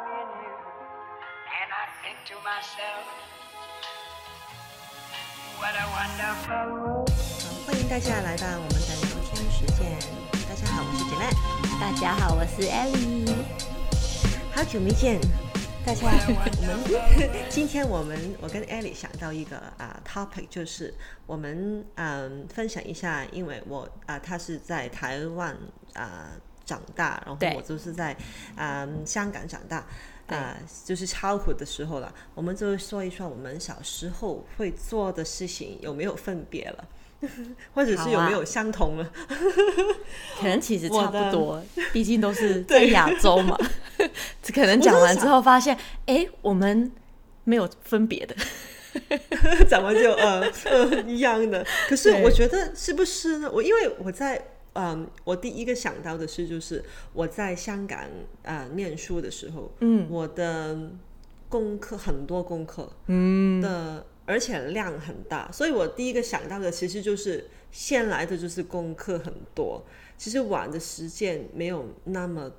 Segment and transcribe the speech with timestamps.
[0.00, 0.54] me and you.
[1.60, 3.04] And I think to myself,
[5.60, 7.10] what a wonderful world.
[7.10, 9.98] 好，欢迎大家来到我们的聊天时间。
[10.48, 11.36] 大家好，我是 Janet。
[11.78, 13.28] 大家好，我是 Ellie。
[14.54, 15.20] 好久没见，
[15.84, 16.12] 大家，我
[16.64, 20.94] 们今天我们我跟 Ellie 想到一个啊、uh, topic，就是
[21.26, 25.54] 我们嗯、uh, 分享一下，因为我啊他、uh, 是在台湾
[25.94, 26.30] 啊。
[26.70, 28.12] Uh, 长大，然后我就是在
[28.54, 29.84] 啊、呃、香港长大，啊、
[30.28, 32.14] 呃、就是 childhood 的时候了。
[32.32, 36.84] 我们就说一说我们小时候会做的事情有没有分别了，
[37.74, 39.04] 或者是有没有相同了？
[39.04, 39.10] 啊、
[40.40, 41.60] 可能其实差不多，
[41.92, 43.58] 毕竟都是在亚洲嘛。
[44.54, 45.76] 可能讲完之后发现，
[46.06, 46.92] 哎，我们
[47.42, 48.36] 没有分别的，
[49.68, 51.66] 怎么就呃呃一样的？
[51.88, 53.50] 可是我觉得是不是呢？
[53.52, 54.40] 我因为我在。
[54.74, 57.98] 嗯，我第一个想到的是，就是我在香港
[58.44, 60.92] 啊、呃、念书的时候，嗯，我的
[61.48, 69.84] 功课很多功课，嗯的，而且量很大，所以我第一个想到的其实就是先来的就是功课很多，
[70.16, 72.50] 其实玩的时间没有那么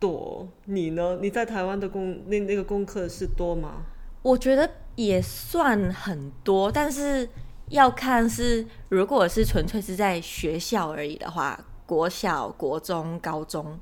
[0.00, 0.48] 多。
[0.64, 1.18] 你呢？
[1.22, 3.86] 你在台湾的功那那个功课是多吗？
[4.22, 7.28] 我觉得也算很多，但是。
[7.70, 13.78] 要看是，如果是纯粹是在学校而已的话，国小、国中、高中，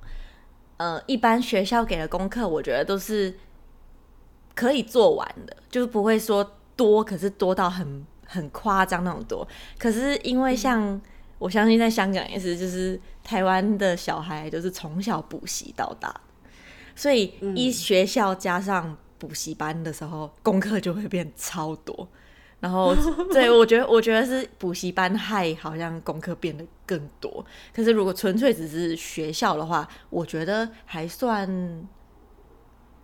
[0.77, 3.35] 呃，一般学校给的功课，我觉得都是
[4.55, 9.47] 可以做完的，就是不会说多，可是多到很很夸张那种多。
[9.79, 11.01] 可是因为像、
[11.39, 16.15] 我相信在香港也是，就是台湾的小孩都是从小补习到大，
[16.95, 22.07] 所以一学校加上补习班的时候，功课就会变超多。
[22.61, 22.93] 然后，
[23.33, 27.45] 对，我觉得，我觉得是补习班害，好像功课变得更多。
[27.73, 31.89] 可是如果纯粹只是学校的话，我觉得还算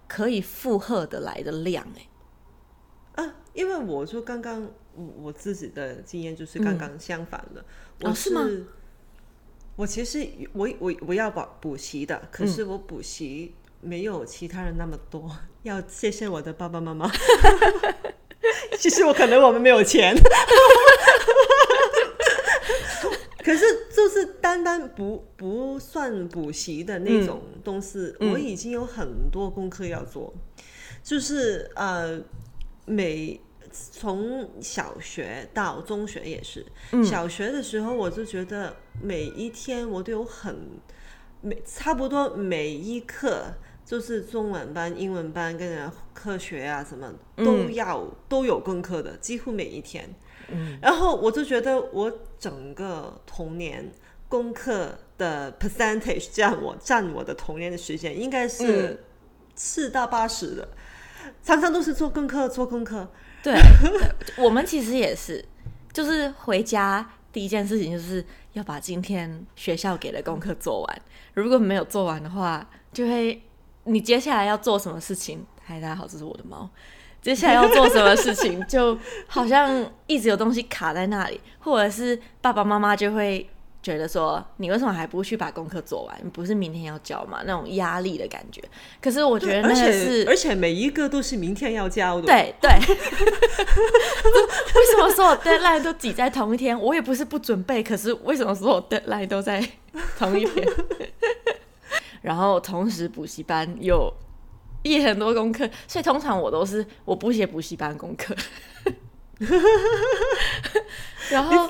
[0.09, 3.23] 可以负荷的来的量哎。
[3.23, 7.65] 啊，因为我就刚刚我自己的经验就是刚刚相反的，
[8.01, 8.67] 嗯、我是，哦、是吗？
[9.77, 17.09] 我其实我我我要补补习的，可是我补习没有其他人那么多，嗯、要谢谢我的爸爸妈妈。
[18.79, 20.15] 其实我可能我们没有钱，
[23.45, 30.33] 可是就是单单不不算补习的那种东西，嗯、我已经有很多功课要做。
[30.37, 30.43] 嗯、
[31.03, 32.21] 就是呃，
[32.87, 33.41] 每
[33.71, 40.69] 从小学到中学也是，嗯、小学的时候我就觉得每一天我都有很
[41.41, 43.55] 每差不多每一课。
[43.85, 50.09] 就是中文班、英文班跟人科学啊什么都要、嗯、都有功课的，几乎每一天。
[50.49, 53.93] 嗯，然后我就觉得我整个童年
[54.29, 59.05] 功课的 percentage 占我占我的童年的时间应该是
[59.55, 60.69] 四到八十的，
[61.25, 63.07] 嗯、常常都是做功课做功课。
[63.43, 63.55] 对，
[64.43, 65.45] 我们其实也是，
[65.93, 68.25] 就是回家第一件事情就是
[68.55, 71.03] 要把今天学校给的功课做完，
[71.35, 73.43] 如果没有做完的话，就会。
[73.85, 75.45] 你接下来要做什么事情？
[75.65, 76.69] 嗨，大家好，这是我的猫。
[77.21, 83.49] 接下来要做什么事情， 就好像一直有东西卡在那里，或者是爸爸妈妈就会
[83.83, 86.19] 觉得说，你为什么还不去把功课做完？
[86.23, 87.43] 你不是明天要交吗？
[87.47, 88.63] 那种压力的感觉。
[89.01, 92.27] 可是我觉得那是，而且每一个都是明天要交的。
[92.27, 92.71] 对对。
[94.75, 96.79] 为什么所有 deadline 都挤在同一天？
[96.79, 99.67] 我也不是不准备，可是为什么所有 deadline 都在
[100.19, 100.67] 同一天？
[102.25, 104.11] 然后同时补习班有
[104.83, 108.35] 也很多功课，所以通常我都是我不写补习班功课。
[111.29, 111.69] 然后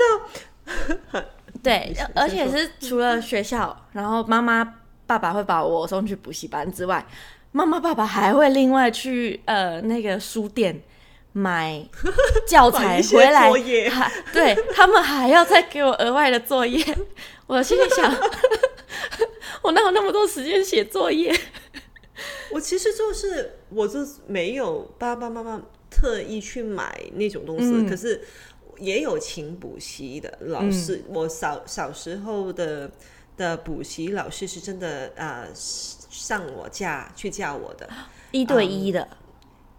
[1.60, 4.76] 对，而且是除了学校，然后妈妈
[5.08, 7.04] 爸爸会把我送去补习班之外，
[7.50, 10.80] 妈妈爸爸还会另外去呃那个书店
[11.32, 11.84] 买
[12.46, 13.50] 教材回来，
[13.90, 16.80] 还对他们还要再给我额外的作业。
[17.48, 18.14] 我心里想。
[19.64, 21.34] 我哪有那么多时间写作业？
[22.52, 28.22] 我其实就是，我就没有爸爸妈妈特意去买那种东西，嗯、可是
[28.78, 31.02] 也有请补习的老师。
[31.08, 32.88] 嗯、我小小时候的
[33.36, 37.88] 的补习老师是真的啊、呃，上我家去教我的，
[38.30, 39.00] 一对一的。
[39.00, 39.16] 嗯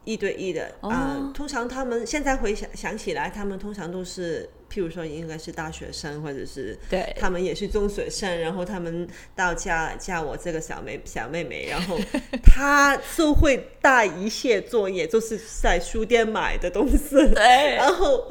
[0.07, 0.93] 一对一的啊、oh.
[0.93, 11.98] 呃，通常他们现在回想想起来，他们通常都是，譬如说应该是大学生，或者是对，他们也是中学生，然后他们到家叫我这个小妹小妹妹，然后
[12.44, 18.27] 她就会带一些作业，就是在书店买的东西，对，然后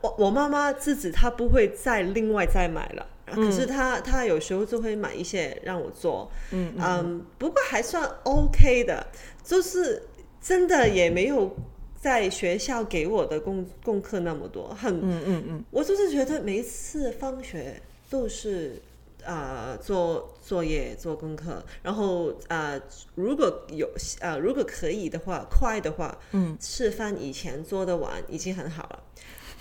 [0.00, 3.06] 我我妈妈自己她不会再另外再买了。
[3.26, 6.82] 可是他他有时候就会买一些让我做，嗯嗯。
[6.82, 9.04] 嗯，不过还算 OK 的，
[9.42, 10.02] 就是
[10.40, 11.56] 真的也没有
[12.04, 17.80] 在学校给我的功功课那么多，很嗯嗯嗯，我就是觉得每一次放学
[18.10, 18.82] 都是。
[19.26, 22.78] 呃，做作业、做功课，然后呃，
[23.14, 23.88] 如果有
[24.20, 29.02] 呃，如果可以的话，快的话，嗯，吃饭以前做的完已经很好了。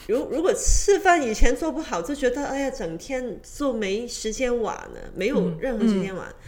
[0.08, 6.28] 如如果吃饭以前做不好，就觉得哎呀，整天做没时间玩了，没有任何时间玩。
[6.28, 6.44] 嗯嗯、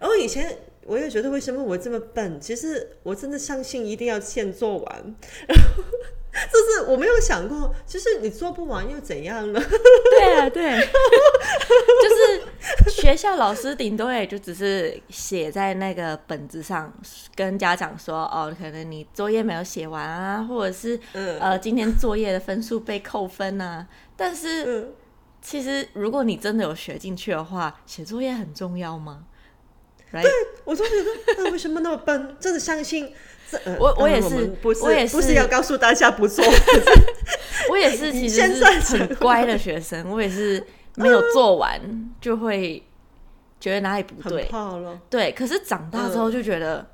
[0.00, 2.40] 然后以前我也觉得为什么我这么笨？
[2.40, 5.14] 其实我真的相信一定要先做完。
[5.48, 5.82] 然后
[6.52, 9.60] 就是我没有想过，就是你做不完又怎样呢？
[10.10, 10.70] 对啊，对，
[12.02, 16.92] 就是学校老师顶多也就只是写在那个本子上，
[17.34, 23.86] 跟家长说哦，可能你作业没有写完啊，或者是、嗯、呃今天作业的分数被扣分啊。
[24.14, 24.92] 但是、嗯、
[25.40, 29.24] 其实如果你真的有学进去的话，写作业很重要吗
[30.16, 30.22] ？Right?
[30.22, 30.30] 对，
[30.64, 32.36] 我就觉得那为什么那么笨？
[32.40, 33.12] 真的相信。
[33.64, 36.44] 呃、我我也是，不是我也是，不是要告诉大家不做。
[37.70, 38.64] 我也是，其实是
[38.96, 40.10] 很乖的学生。
[40.10, 40.60] 我也是
[40.96, 41.80] 没有做完
[42.20, 42.82] 就会
[43.60, 44.50] 觉得哪里不对，
[45.08, 45.30] 对。
[45.30, 46.84] 可是长大之后就觉得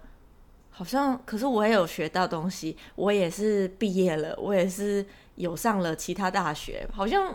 [0.70, 5.04] 好像，可是我也有学到东西，我也是毕业了，我也是
[5.36, 7.34] 有上了其他大学，好像。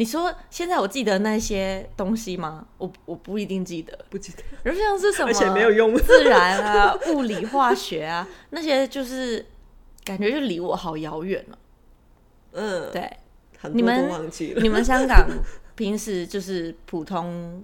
[0.00, 2.66] 你说现在我记得那些东西吗？
[2.78, 4.42] 我我不一定记得，不记得。
[4.64, 9.44] 而像是什么，而且没有用，自然啊、 物理、化学啊，那些就是
[10.02, 11.58] 感觉就离我好遥远了。
[12.52, 13.14] 嗯，对。
[13.74, 14.10] 你们
[14.56, 15.28] 你们香港
[15.74, 17.62] 平时就是普通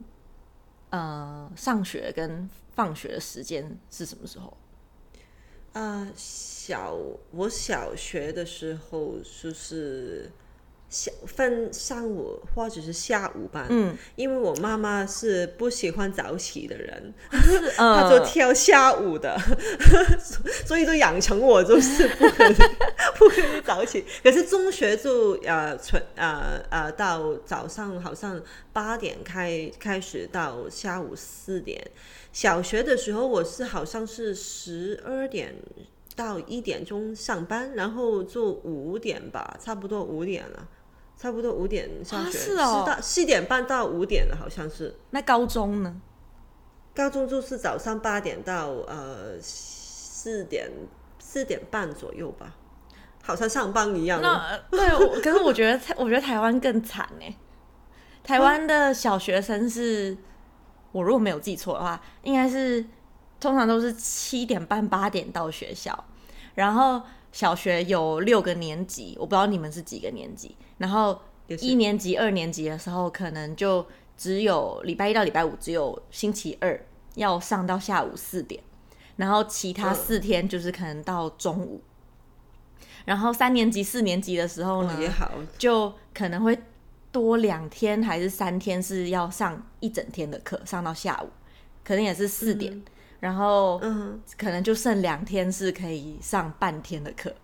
[0.91, 4.55] 呃上学跟放学的时间是什么时候？
[5.73, 6.95] 啊、呃，小
[7.31, 10.31] 我小学的时候就是。
[10.89, 17.13] 小分上午或者是下午班，嗯，因为我妈妈是不喜欢早起的人，
[17.77, 19.37] 她就挑下午的，
[20.65, 22.55] 所以就养成我就是不可以
[23.19, 24.05] 不可以早起。
[24.23, 28.41] 可是中学就呃从呃呃到早上好像
[28.73, 31.85] 八点开开始到下午四点，
[32.33, 35.53] 小学的时候我是好像是十二点
[36.15, 40.69] 到一点钟上班，然后就五点吧，差不多五点了。
[41.17, 44.95] 差不多五点上学，是哦，到四点半到五点了，好像是。
[45.11, 45.97] 那高中呢？
[46.95, 50.71] 高中就是早上八点到呃四点
[51.19, 52.55] 四点半左右吧，
[53.23, 54.21] 好像上班一样。
[54.21, 57.37] 那对，可是我觉得，我觉得台湾更惨呢。
[58.23, 60.19] 台湾的小学生是，嗯、
[60.93, 62.85] 我如果没有记错的话，应该是
[63.41, 66.05] 通常都是七点半八点到学校，
[66.55, 67.01] 然后。
[67.37, 70.57] 小学有六个年级，我不知道你们是几个年级。
[70.79, 71.21] 然后
[71.61, 73.85] 一年级、二年级的时候，可能就
[74.17, 76.83] 只有礼拜一到礼拜五，只有星期二
[77.15, 78.63] 要上到下午四点，
[79.17, 81.83] 然后其他四天就是可能到中午。
[83.05, 86.59] 然后三年级、四年级的时候呢，也好，就可能会
[87.13, 91.29] 多两天还是三天是要上一整天的课，上到下午，
[91.85, 92.73] 可能也是四点。
[92.73, 92.85] 嗯
[93.19, 97.35] 然后，嗯，可能就剩两天是可以上半天的课，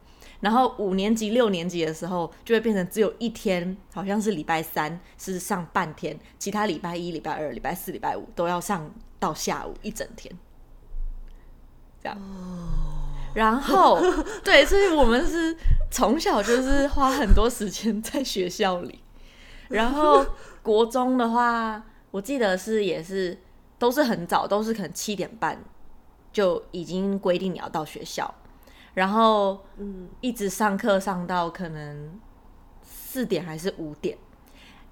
[0.40, 8.88] 然后五年级、六年级的时候就会变成只有一天，好像是礼拜三是上半天，其他礼拜一、礼拜二、礼拜四、礼拜五都要上
[9.18, 10.32] 到下午一整天，
[12.02, 12.18] 这样。
[12.18, 13.08] 哦。
[13.34, 13.98] 然后，
[14.44, 15.56] 对，所以我们是
[15.90, 19.02] 从小就是花很多时间在学校里，
[19.68, 20.22] 然后
[20.62, 23.38] 国中的话，我记得是也是。
[23.82, 25.60] 都是很早，都是可能七点半
[26.32, 28.32] 就已经规定你要到学校，
[28.94, 32.20] 然后嗯，一直上课上到可能
[32.80, 34.16] 四点还是五点，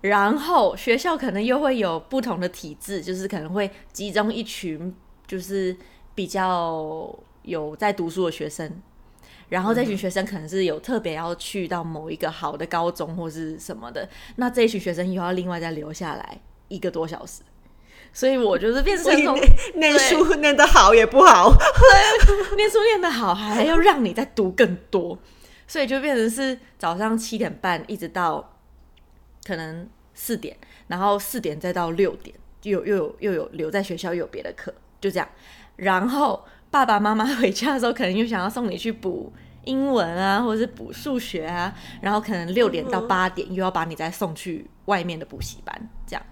[0.00, 4.92] 然后学校可能又会有不同的体制，就是可能会集中一群
[5.24, 5.76] 就是
[6.16, 8.82] 比较有在读书的学生，
[9.50, 17.42] 然后这群学生可能是有特别要去到某一个好的高中或是什么的，那这一群学生又要另外再留下来一个多小时。
[18.12, 19.38] 所以我就是变成从
[19.76, 25.18] 念书念得好也不好，对，念书念得好还要让你再读更多，
[25.66, 28.58] 所以就变成是早上七点半一直到
[29.46, 30.56] 可能四点，
[30.88, 35.28] 然后四点再到六点，又又有又有留在学校又有别的课，就这样。
[35.76, 39.32] 然后爸爸妈妈回家的时候，可能又想要送你去补
[39.64, 46.22] 英文啊，或者是补数学啊，然后可能六点到八点又要把你再送去外面的补习班，这样。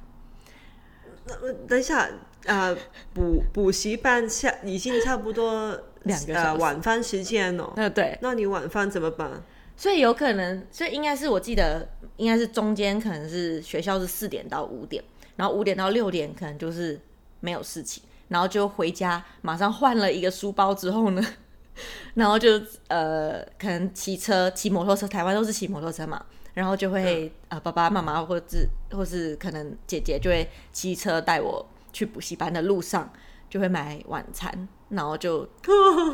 [1.69, 2.09] 等一下，
[2.47, 2.77] 呃，
[3.13, 7.73] 补补习班下已经差不多两个呃晚饭时间了。
[7.77, 9.43] 呃，对，那你晚饭怎么办？
[9.77, 15.03] 所以有可能，所以应该是我记得，应该是中间可能是学校是四点到五点，
[15.37, 17.01] 然后五点到六点可能就是
[17.41, 21.25] 没有事情，然后就回家，马上换了一个书包之后呢，
[22.15, 28.57] 然后就呃，可能骑车、骑摩托车，台湾都是骑摩托车嘛，然后就会、嗯、呃，爸爸妈妈或者
[28.91, 33.11] 或是可能姐姐就会骑车带我去补习班的路上，
[33.49, 34.69] 就会买晚餐。
[34.91, 35.47] 然后就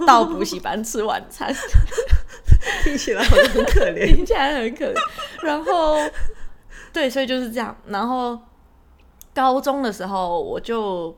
[0.04, 1.54] 到补习班吃晚餐，
[2.82, 4.94] 听起来好像很可怜，听起来很可怜。
[5.44, 5.96] 然后，
[6.92, 7.76] 对，所以就是这样。
[7.86, 8.36] 然后
[9.32, 11.16] 高中的时候，我就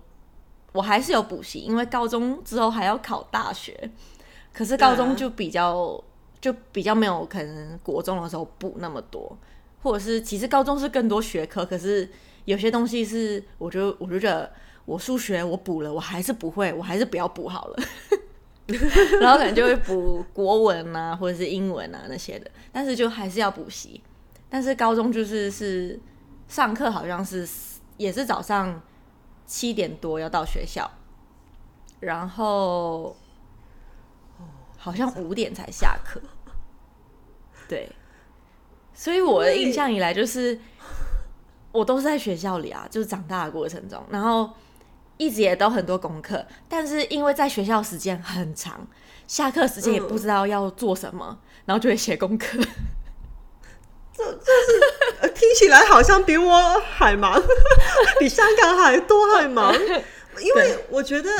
[0.73, 3.90] 我还是有补习，因为高中之后还要考大学。
[4.52, 5.99] 可是高中就比较
[6.40, 9.37] 就比较没有可能国中的时候补那么多，
[9.83, 12.09] 或者是其实高中是更多学科，可是
[12.45, 14.50] 有些东西是我觉得我觉得。
[14.87, 17.76] 我数学我补了，我还是不会，我还是不要补好了。
[19.21, 24.00] 然后可能就会补国文啊，或者是英文啊那些的，但是就还是要补习。
[24.49, 25.99] 但是高中就是是
[26.47, 27.45] 上课好像是
[27.97, 28.81] 也是早上
[29.45, 30.88] 七点多要到学校，
[31.99, 33.16] 然后
[34.90, 36.21] 好像五点才下课。
[37.69, 37.90] 对，
[38.95, 40.59] 所以我的印象以来就是
[41.73, 44.50] 我都是在学校里啊，就是长大的过程中，然后。
[45.19, 48.87] 一直也都很多功课，但是因为在学校时间很长，
[49.26, 52.59] 下课时间也不知道要做什么，嗯、然后就会写功课。
[54.12, 54.52] 这这
[55.25, 57.43] 是听起来好像比我还忙，
[58.21, 59.73] 比香港还多还忙。
[60.43, 61.31] 因为我觉得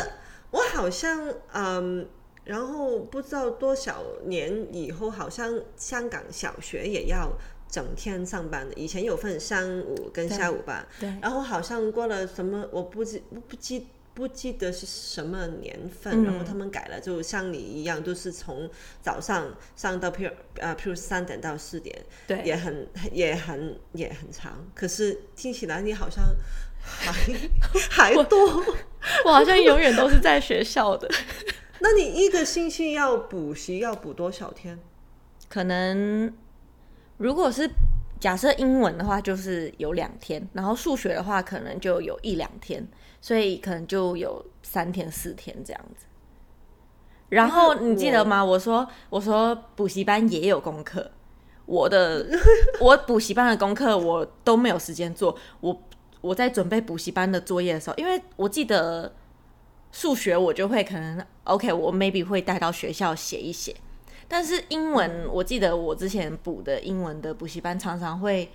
[0.53, 2.09] 我好像嗯，
[2.47, 7.31] 然后不知道多少年以后，好像香港小学也要。
[7.69, 18.71] 整天上班的，以前有分上午跟下午班，对，对，然后好像过了什么，我不记不记不记得是什么年份，嗯、然后他们改了，就像你一样，都是从
[19.03, 21.95] 早上上到譬如呃譬如三点到四点，
[22.29, 26.25] 对，也很也很也很长，可是听起来你好像
[26.81, 27.13] 还
[27.91, 28.65] 还多我，
[29.25, 31.11] 我好像永远都是在学校的。
[31.89, 34.77] 那你一个星期要补习要补多少天？
[35.49, 36.33] 可能。
[37.19, 37.71] 如果是
[38.19, 42.85] 假设英文的话，就是有两天；然后数学的话，可能就有一两天，
[43.21, 46.07] 所以可能就有三天四天这样子。
[47.29, 48.45] 然后你记得吗？
[48.45, 51.09] 我说我说补习班也有功课，
[51.67, 52.27] 我的
[52.81, 55.39] 我补习班的功课我都没有时间做。
[55.61, 55.81] 我
[56.21, 59.15] 我在准备补习班的作业的时候，因为我记得
[59.97, 63.75] 数学我就会可能 OK，我 maybe 会带到学校写一写。
[64.29, 68.47] 但是英文，我记得我之前补的英文的补习班常常会，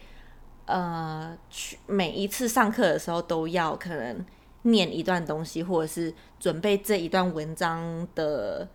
[0.66, 4.24] 呃，去每一次上课的时候都要可能
[4.62, 8.68] 念一段东西，或者是准备这一段文章的，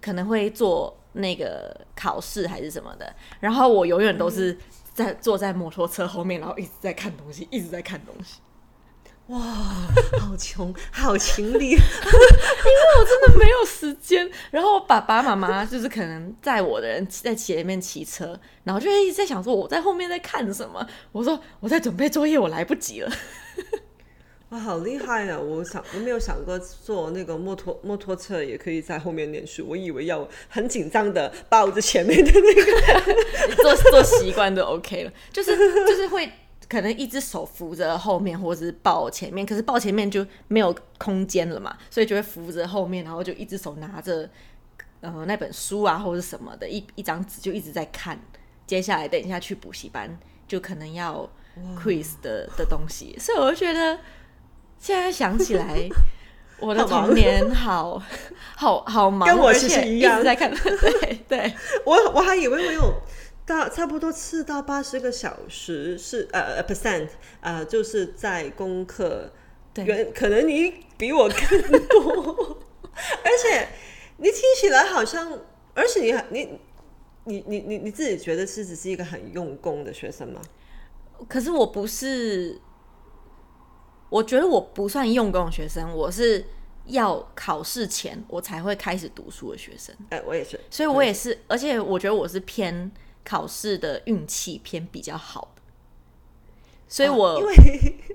[0.00, 3.14] 可能会做那个考试还是什么的。
[3.38, 4.58] 然后我永远都是
[4.92, 8.40] 在坐在摩托车后面，然后一直在看东西，一直在看东西。
[9.28, 9.38] 哇，
[10.20, 11.78] 好穷，好勤力，因为
[12.98, 14.30] 我真的没有时间。
[14.50, 20.86] 然后爸爸妈妈就是可能载我的人在前面骑车，然后就一直在想说我在后面在看什么。
[21.10, 23.10] 我说我在准备作业，我来不及了。
[24.50, 25.40] 哇，好厉害啊！
[25.40, 36.30] 我想我没有想过坐那个摩托摩托车也可以在后面念书，我以为要很紧张的抱着前面的那个 做做习惯就 OK 了，就是就是会。
[36.68, 44.28] 可能一只手扶着后面，或者是抱前面，可是抱前面就没有空间了嘛，所以就会扶着后面，然后就一只手拿着
[45.00, 48.18] 呃那本书啊，或者什么的一一张纸就一直在看。
[48.66, 50.18] 接下来等一下去补习班，
[50.48, 51.28] 就可能要
[51.76, 53.98] quiz 的的东西，所以我就觉得
[54.78, 55.86] 现在想起来，
[56.58, 58.02] 我的童年好
[58.56, 60.50] 好好忙，跟我其实一样一直在看。
[60.56, 61.54] 对对，
[61.84, 62.94] 我我还以为我有。
[63.46, 67.08] 大差不多四到八十个小时是呃 percent
[67.42, 69.30] 呃，就是在功课，
[69.74, 72.58] 对，可能你比我更多，
[72.92, 73.68] 而且
[74.16, 75.30] 你听起来好像，
[75.74, 76.58] 而且你你
[77.24, 80.40] 你你你你自己觉得是只是一个很用功的学生吗？
[81.28, 82.58] 可是我不是，
[84.08, 86.42] 我觉得我不算用功的学生，我是
[86.86, 89.94] 要考试前我才会开始读书的学生。
[90.08, 92.90] 哎、呃，我也是，所以我也是，而且我觉得我是偏。
[93.24, 95.62] 考试的运气偏比较好的，
[96.86, 97.54] 所以我、哦、因为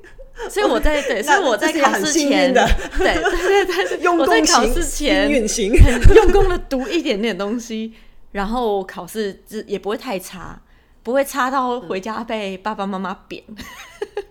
[0.50, 2.63] 所以我在对， 所以我在考试前对
[2.98, 7.94] 对对对， 我在考试前很用功的读一点点东西，
[8.32, 10.62] 然后考试也不会太差，
[11.04, 13.44] 不会差到回家被爸爸妈妈扁，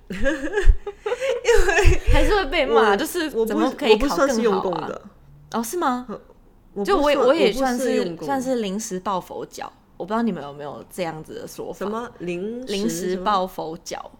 [0.09, 4.91] 因为还是会被骂，就是怎么可以考更好啊？
[5.53, 6.07] 哦，是吗？
[6.85, 9.71] 就我我也算是算是临时抱佛脚。
[9.99, 11.79] 我不知道你们有没有这样子的说法？
[11.79, 14.11] 什么临临时抱佛脚？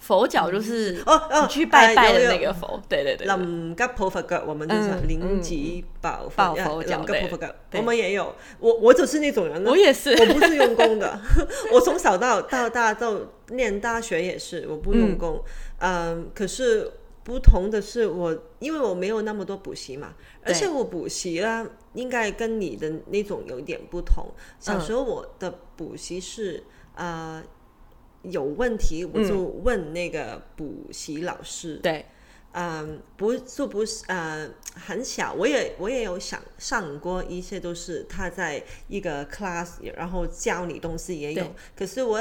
[0.00, 3.26] 佛脚就是哦哦，去拜拜的那个佛，对对对。
[3.26, 8.32] 临急抱佛脚，我们就是临急抱抱佛脚，临急抱佛脚，我们也有。
[8.60, 11.20] 我我就是那种人，我也是，我不是用功的。
[11.74, 13.14] 我从小到到大到
[13.48, 15.42] 念大学也是，我不用功。
[15.80, 16.90] 嗯，可是
[17.28, 24.26] 不同的是，我因为我没有那么多补习嘛，而且我补习啦，应该跟你的那种有点不同。
[24.58, 27.44] 小时候我的补习是啊。
[28.22, 31.76] 有问题我就问那个补习老师。
[31.76, 32.06] 嗯、对，
[32.50, 41.46] 嗯，不就不是呃很小，我也我也有想上过一些，都是他在一个 class，然后教你东西也有。
[41.76, 42.20] 可是我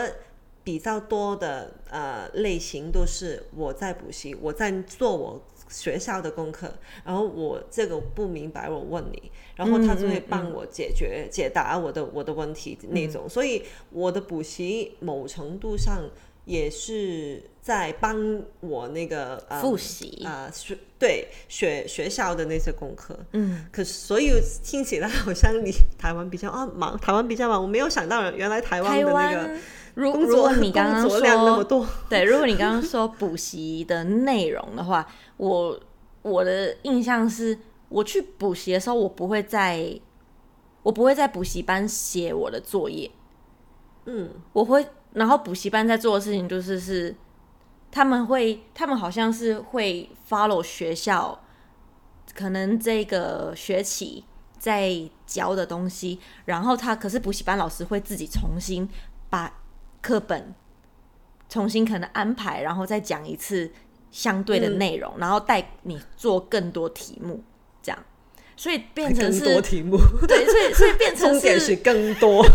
[0.68, 6.70] 比较多的呃类型都是我在补习，我在做我学校的功课，
[7.06, 13.24] 然后我这个不明白，我问你，然后他就会帮我解决、嗯嗯嗯、解答我的我的问题那种。
[13.28, 16.04] 嗯、所以我的补习某程度上
[16.44, 23.18] 也是在帮我那个呃复习啊学对学学校的那些功课。
[23.32, 29.58] 嗯，可是所以听起来好像你台湾比较啊忙，台湾比较忙，我没有想到原来台湾的那个。
[29.98, 31.20] 如如果你 刚刚说
[32.08, 35.04] 对，如果你刚刚说补习的内容的话，
[35.38, 35.80] 我
[36.22, 37.58] 我的印象是，
[37.90, 40.00] 我去补习的时候，我不会在，
[40.84, 43.10] 我不会在补习班写我的作业，
[44.06, 47.16] 嗯，我会，然后补习班在做的事情就是是，
[47.90, 51.40] 他们会，他们好像是会 follow 学校，
[52.36, 54.24] 可能这个学期
[54.60, 58.88] 在教的东西，然后他可是补习班老师会自己重新
[59.32, 59.52] 把。
[60.02, 60.54] 课本
[61.50, 63.72] 重新可能安排，然后再讲一次
[64.12, 67.44] 相对的内容，嗯、然后带你做更多题目，
[67.82, 68.00] 这样，
[68.56, 72.54] 所以变成是更多题目，对，所以所以变成是，是更多， 所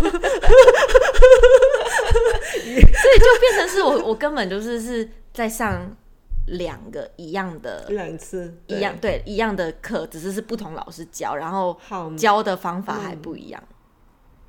[2.67, 2.81] 以
[3.19, 5.95] 就变成是我我根本就是是在上
[6.47, 11.79] 两个一样的两次一样对一样的课，只是是不同老师教，然后
[12.17, 13.63] 教的方法还不一样。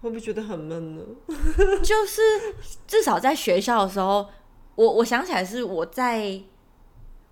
[0.04, 1.02] 会不会觉得很闷呢？
[1.82, 2.22] 就是
[2.86, 4.28] 至少在学校的时候，
[4.76, 6.42] 我我想起来是我在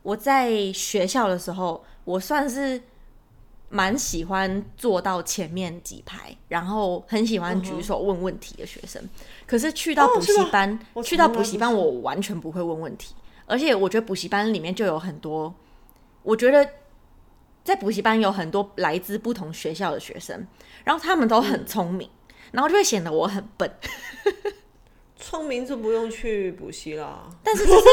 [0.03, 2.81] 我在学校的时候，我算是
[3.67, 9.03] 蛮喜欢坐到前面几排，然后很喜欢举手问问题的学生。
[9.45, 13.13] 可是去到补习班，去到补习班，我完全不会问问题，
[13.47, 15.53] 而且我觉得补习班里面就有很多，
[16.23, 16.65] 我觉得
[17.65, 20.47] 在补习班有很多来自不同学校的学生，
[20.85, 22.09] 然后他们都很聪明。
[22.51, 23.71] 然后就会显得我很笨，
[25.17, 27.29] 聪明就不用去补习啦。
[27.43, 27.83] 但是就是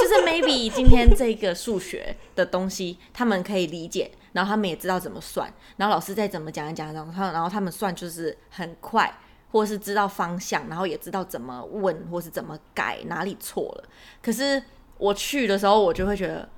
[0.00, 9.12] 就是 maybe 今天这个数学的东西他们可以理解，然后他们也知道怎么算，然后老师再怎么讲一讲，然后然后他们算就是很快，
[9.50, 13.84] 或是知道方向，然后也知道怎么问或是怎么改哪里错了。
[14.22, 14.62] 可是
[14.98, 16.48] 我去的时候，我就会觉得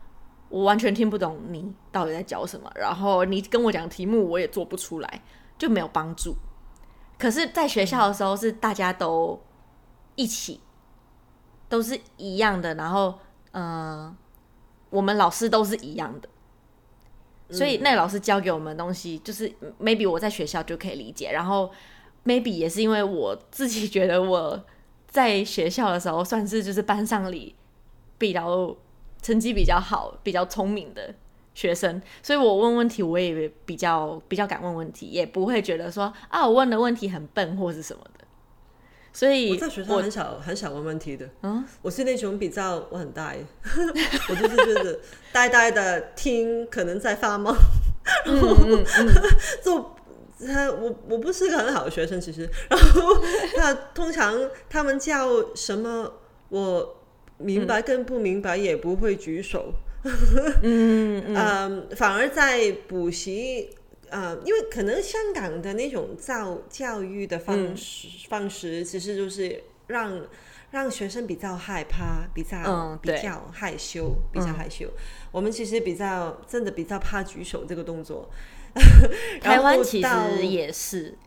[0.49, 5.23] 我完全听不懂你到底在教什么，然后你跟我讲题目我也做不出来，
[5.57, 6.37] 就没有帮助。
[7.19, 9.43] 可是，在学校的时候是大家都
[10.15, 10.61] 一起，
[11.69, 13.19] 都是一样的，然后，
[13.51, 14.17] 呃，
[14.91, 16.29] 我们老师都是一样的，
[17.51, 21.71] 所以那老师教给我们东西，就是 maybe 我在学校就可以理解，然后
[22.25, 24.65] maybe 也是因为我自己觉得我
[25.09, 27.57] 在学校的时候算是就是班上里
[28.17, 28.77] 比较
[29.21, 31.15] 成绩比较好、比较聪明的。
[31.59, 38.25] 学生，所以我问问题，我也比较比较敢问问题，也不会觉得说啊，我问的问题很笨或是什么的。
[39.13, 41.29] 所以我在学校很少很少问问题的。
[41.43, 43.41] 嗯，我是那种比较我很呆，
[44.31, 45.01] 我就是就是
[45.33, 47.53] 呆呆的听，可能在发懵。
[48.25, 49.09] 然后嗯嗯
[49.61, 49.97] 就
[50.47, 52.49] 他我我不是个很好的学生，其实。
[52.71, 53.17] 然后
[53.57, 56.13] 他通常他们叫什么，
[56.51, 56.97] 我
[57.39, 59.73] 明白跟不明白也不会举手。
[60.63, 63.69] 嗯嗯，嗯，反而在补习，
[64.09, 70.23] 呃，因为可能香港的那种教教育的方式、嗯、方式，其实就是让
[70.71, 74.87] 让学生比较害怕，比较、嗯、比较害羞，比较害羞。
[74.87, 74.93] 嗯、
[75.33, 78.31] 我们其实比较真的比较怕举手这个动作。
[79.41, 81.19] 台湾其实也是。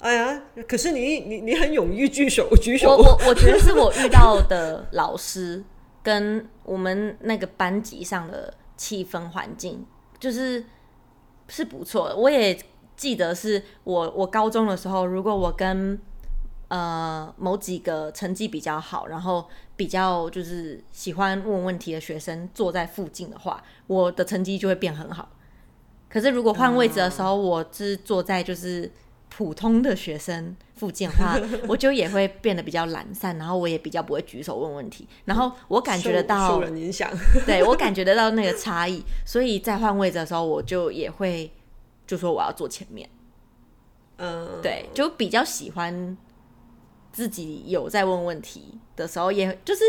[0.00, 2.90] 哎呀，可是你你你很勇于举手举手。
[2.90, 5.64] 我我我觉得是我遇到的老师。
[6.08, 9.84] 跟我们那个班级上的气氛环境，
[10.18, 10.64] 就是
[11.48, 12.16] 是不错的。
[12.16, 12.58] 我也
[12.96, 16.00] 记得是我我高中的时候，如果我跟
[16.68, 25.28] 呃某几个成绩比较好，然后比较就是喜欢问问题的学生坐在附近的话，我的成绩就会变很好。
[26.08, 28.90] 可是如果换位置的时候，我是坐在就是
[29.38, 37.08] 普通的学生附近的话， 我就也会变得比较懒散，然后我也比较不会举手问问题，然后我感觉得到受人影响，
[37.46, 41.52] 对我感觉得到那个差异，所以在换位置的时候，我就也会
[42.04, 43.08] 就说我要坐前面，
[44.16, 46.16] 嗯，对，就比较喜欢
[47.12, 49.84] 自己有在问问题的时候，也就是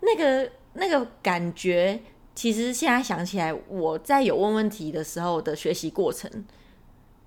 [0.00, 2.00] 那个那个感觉，
[2.34, 6.44] 其实现在想起来，我在有问问题的时候的学习过程，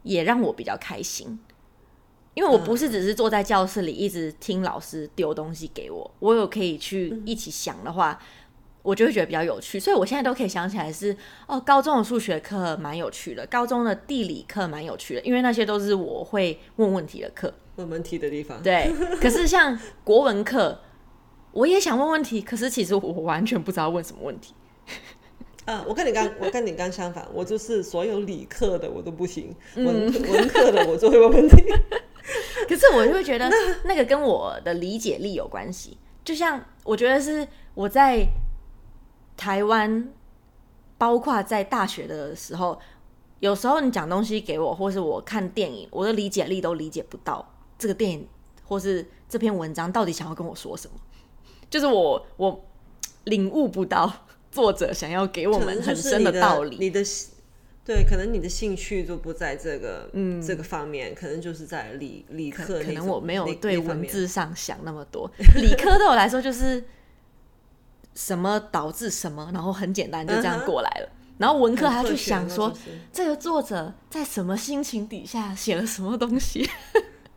[0.03, 1.39] 也让我比较开心。
[2.33, 8.17] 因为我不是只是坐在教室里一直听老师丢东西给我，我有可以去一起想的话，
[8.81, 9.79] 我就会觉得比较有趣。
[9.79, 11.15] 所以我现在都可以想起来是
[11.45, 18.63] 哦，高中的数学课蛮有趣的，高中的地理课蛮有趣的，因为那些都是我会问问题的课，问问题的地方。
[18.63, 20.79] 对， 可是像国文课，
[21.51, 24.53] 我也想问问题，可是其实我完全不知道问什么问题。
[25.71, 31.63] 啊，我跟你刚， 我跟你刚相反，我就是所有理科的我都不行，文文科的我就会问问题。
[32.67, 33.49] 可是我就会觉得
[33.85, 38.25] 那个跟我的理解力有关系，就像我觉得是我在
[39.35, 40.09] 台湾，
[40.97, 42.79] 包括在大学的时候，
[43.39, 48.27] 有时候你讲东西给我，或是我看电影，我的理解力都理解不到这个电影
[48.63, 50.93] 或是这篇文章到底想要跟我说什么，
[51.69, 52.63] 就是我我
[53.25, 54.11] 领悟不到
[54.51, 56.77] 作者想要给我们很深的道理。
[56.79, 57.03] 你的。
[57.83, 62.79] 对，可能你的兴趣就不在这个，嗯，这个方面，可能就是在理理科。
[62.79, 66.83] 可能我没有对文字上想那么多， 理科对我来说就是
[68.13, 71.09] 什么导致什么，然后很简单就这样过来了。
[71.39, 72.71] 然后文科还要去想说，
[73.11, 76.69] 这个作者在什么心情底下写了什么东西。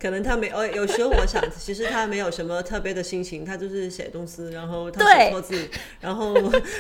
[0.05, 6.37] 可能他没哦，有时候我想，其实他没有什么特别的心情，他就是写东西，然后他写错字，然后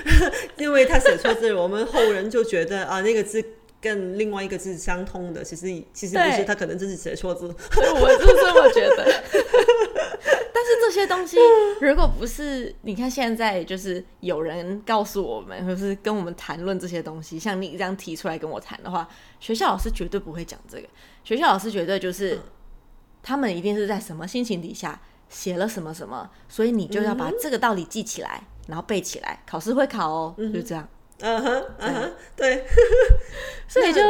[0.59, 3.43] 因为他写错字，我们后人就觉得啊，那个字
[3.81, 7.47] 跟另外一个字相通的，其实其实不是，他可能就是写错字。
[7.47, 9.05] 我是这么觉得。
[10.53, 11.39] 但是这些东西，
[11.81, 19.09] 如果不是你看现在就是有人告诉我们，或是跟我们谈论这些东西，像你这样提出来跟我谈的话，
[19.41, 20.87] 学校老师绝对不会讲这个。
[21.25, 22.39] 学校老师绝对就是。
[23.25, 30.87] 他们一定是在什么心情底下写了什么什么，所以你就要把这个道理记起来，嗯、然后背起来，考试会考哦，嗯、就这样。
[31.21, 32.65] 嗯哼，嗯哼，对。
[33.67, 34.01] 所以就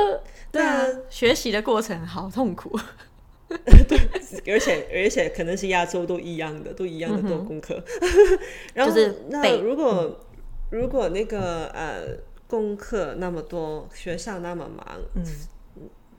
[0.50, 2.78] 对啊，学习的过程好痛苦。
[3.86, 7.82] 对，而且而且可能是亚洲都一样的，都一样的做功课。
[8.00, 8.38] 嗯、
[8.74, 10.16] 然后就是那如果、嗯、
[10.70, 12.02] 如果那个呃
[12.48, 15.24] 功课那么多，学校那么忙，嗯。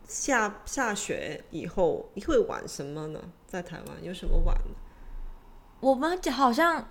[0.08, 3.20] 下下学以后你会玩什么呢？
[3.48, 4.56] 在台湾有什么玩？
[5.80, 6.88] 我们好像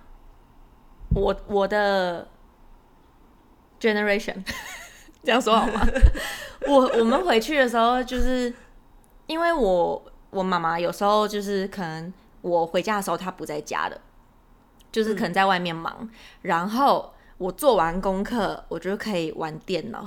[1.13, 2.27] 我我的
[3.79, 4.43] generation
[5.23, 5.87] 这样说好吗？
[6.67, 8.53] 我我们回去的时候，就是
[9.27, 13.99] 因为我我妈妈有时候就是可能我回家的时候她不在家的，
[14.91, 16.09] 就是可能在外面忙，嗯、
[16.41, 20.05] 然后我做完功课，我就可以玩电脑。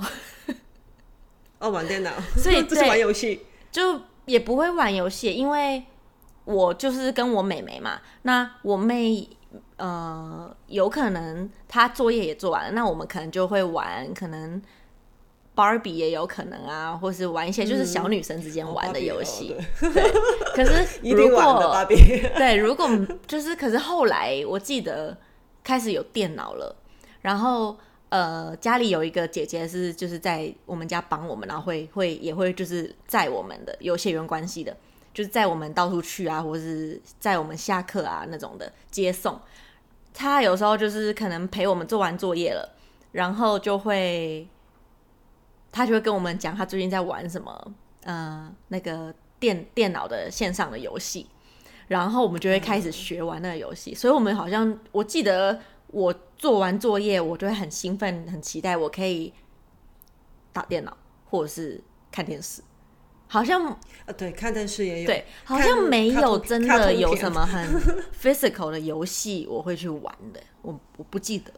[1.59, 5.83] 哦，玩电脑，所以 这是玩游戏，就也不会玩游戏，因为
[6.45, 7.99] 我就是跟我妹妹嘛。
[8.21, 9.27] 那我妹
[9.75, 14.61] 呃，有可能她作业也做完了，那我们可能就会玩，可能
[15.53, 19.55] Barbie 也有可能啊，或是玩一些就是小女生之间玩的游戏。
[19.81, 20.11] 嗯哦、对，
[20.55, 21.85] 可是如果
[22.37, 22.89] 对，如果
[23.27, 25.17] 就是，可是后来我记得
[25.61, 26.73] 开始有电脑了，
[27.21, 27.77] 然后。
[28.09, 34.75] 呃，家里有一个姐姐是就是在我们家帮我们，然后会会也会就是载我们的，有血缘关系的，
[35.13, 39.39] 就是载我们到处去啊，或是载我们下课啊那种的接送。
[40.11, 42.75] 他有时候就是可能陪我们做完作业了，
[43.11, 44.47] 然后就会
[45.71, 47.73] 他就会跟我们讲他最近在玩什么，
[48.05, 51.27] 呃，那个电电脑的线上的游戏，
[51.87, 53.93] 然后我们就会开始学玩那个游戏。
[53.93, 55.59] 所以我们好像我记得。
[55.91, 59.33] 我做完作业，我就会很兴奋、很期待，我可以
[60.53, 62.61] 打电脑或者是看电视。
[63.27, 65.05] 好像呃，对，看电视也有。
[65.05, 67.63] 对，好像没有真的有什么很
[68.19, 70.39] physical 的游戏我会去玩的。
[70.61, 71.51] 我我不记得。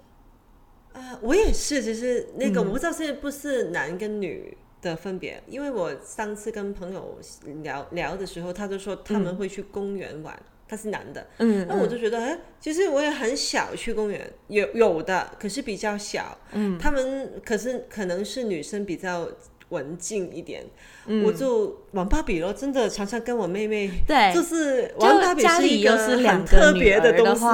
[0.94, 7.18] 呃，我也是，其实那个我不知道是不是男跟女的分别，嗯、因为我上次跟朋友
[7.64, 10.36] 聊聊的时候，他就说他们会去公园玩。
[10.36, 19.28] 嗯他是男的，嗯，那我就觉得，哎、欸，其实我也很小去公园，有有的，可是比较小，嗯，他们可是可能是女生比较
[19.68, 20.64] 文静一点，
[21.08, 27.46] 嗯，我就玩芭比咯，真的常常跟我妹妹，对，就是玩芭比是一个很特别的东西，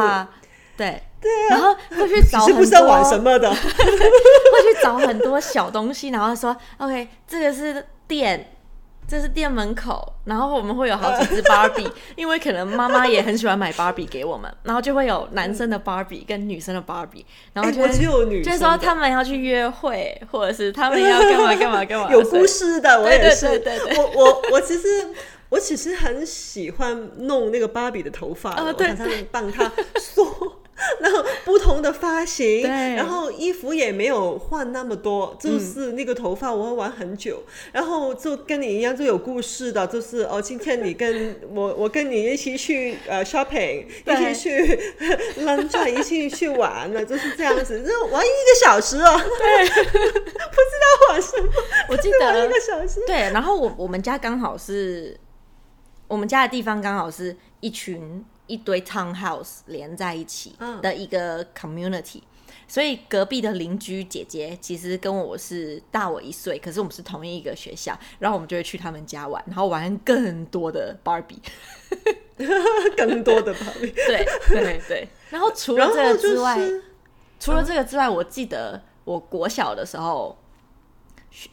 [0.77, 1.01] 对。
[1.19, 8.53] 对啊，然后会去找很多，不知道玩什么的， 会去找很多小东西，然后说，OK，这个是电。
[9.07, 24.87] 这是店门口，然后我们会有好几只芭比， 因为可能妈妈也很喜欢买芭比给我们，然后就会有男生的芭比跟女生的芭比，然后就会、欸、我只有女，就是说他们要去约会，或者是他们要干嘛干嘛干嘛，有故事的，我也是，对对对对，我我我其实
[25.49, 30.27] 我其实很喜欢弄那个芭比的头发，哦、对对，帮她梳。
[31.01, 44.79] 然后不同的发型，然后衣服也没有换那么多，就是那个头发我会玩很久，嗯、然后就跟你一样就有故事的，就是哦，今天你跟我， 我跟你一起去呃 shopping，一起去
[45.43, 51.51] lunch，一起去玩了，就是这样子，就玩一个小时哦，对，不知道玩什么，
[51.89, 52.27] 我记得。
[52.27, 55.17] 玩一个小时，对，然后我我们家刚好是，
[56.07, 58.23] 我们家的地方刚好是一群。
[58.47, 62.21] 一堆 townhouse 连在一起的一个 community，、嗯、
[62.67, 71.39] 所以隔壁的邻居姐姐其实跟我是大我一岁，可是我们是同一个学校，然后我们就会去他们家玩，然后玩更多的 Barbie，
[72.95, 75.07] 更多的 Barbie， 对对对。
[75.29, 76.83] 然后除了这个之外，就是、
[77.39, 80.37] 除了这个之外，我记得我国小的时候，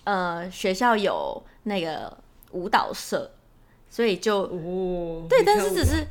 [0.04, 2.16] 呃，学校有那个
[2.52, 3.32] 舞蹈社，
[3.90, 6.06] 所以就、哦、对，但是只是。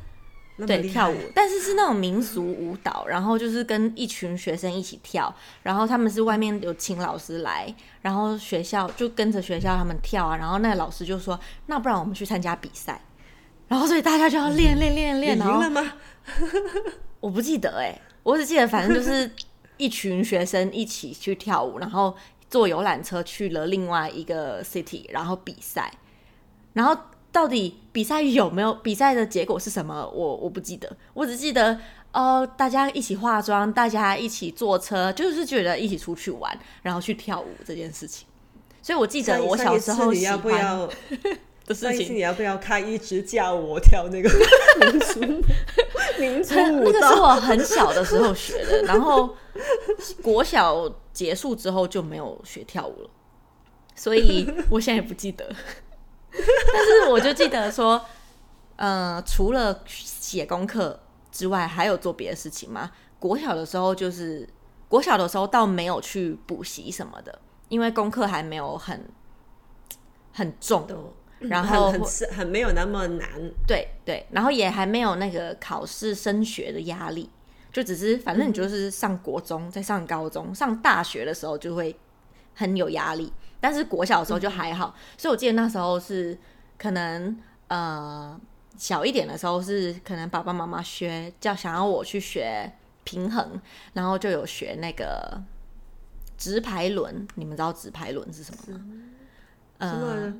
[0.56, 11.36] 对，跳舞，但是是那种民俗舞蹈，然后就是跟一群学生一起跳，然后他们是外面有请老师来，然后学校就跟着学校他们跳啊，然后那个老师就说，
[11.66, 13.00] 那不然我们去参加比赛，
[13.66, 15.92] 然后所以大家就要练练练练，然后赢了吗？
[17.18, 19.28] 我不记得哎、欸，我只记得反正就是
[19.76, 22.16] 一群学生一起去跳舞，然后
[22.48, 25.92] 坐游览车去了另外一个 city，然后比赛，
[26.74, 26.96] 然后。
[27.34, 30.08] 到底比赛有没有比赛的结果是什么？
[30.14, 31.74] 我我不记得，我只记得
[32.12, 38.24] 哦、呃，大家一起化妆，大家一起坐车，就是觉得一起出去玩，然后去跳舞这件事情。
[38.80, 40.88] 所以我记得我小时候喜欢
[41.66, 42.14] 的事情。
[42.14, 44.30] 你要不要开一直叫我跳那个
[44.92, 45.20] 民族
[46.20, 47.00] 民族舞蹈？
[47.00, 49.34] 那个是我很小的时候学的，然后
[50.22, 53.10] 国小结束之后就没有学跳舞了，
[53.96, 55.50] 所以我现在也不记得。
[56.72, 58.04] 但是我就记得说，
[58.76, 60.98] 呃，除了写功课
[61.30, 62.90] 之外，还有做别的事情吗？
[63.18, 64.48] 国小的时候就是
[64.88, 69.08] 国小的时候倒没有去补习什么的，因为功课还没有很
[70.32, 70.86] 很重，
[71.38, 73.28] 然后很很，很没有那么难。
[73.66, 77.30] 对对，然后也还没有那个考试升学的压力，
[77.72, 81.96] 就只是反正你就是上国中，再上高中，上大学的时候就会
[82.54, 83.32] 很有压力。
[83.64, 86.36] 但是国小的时候就还好，嗯、所以我记得那时候是
[86.76, 87.34] 可能
[87.68, 88.38] 呃
[88.76, 92.70] 小一点的时候是可能爸爸妈妈学叫想要我去学
[93.04, 93.58] 平衡，
[93.94, 95.40] 然后就有学那个
[96.36, 97.26] 直排轮。
[97.36, 98.84] 你们知道直排轮是什么吗？
[99.78, 100.30] 呃，